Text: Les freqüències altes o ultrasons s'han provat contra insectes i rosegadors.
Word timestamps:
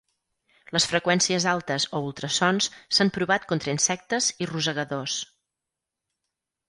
Les 0.75 0.87
freqüències 0.93 1.43
altes 1.51 1.85
o 1.99 2.01
ultrasons 2.07 2.69
s'han 2.99 3.13
provat 3.19 3.47
contra 3.53 3.75
insectes 3.77 4.31
i 4.47 4.51
rosegadors. 4.53 5.19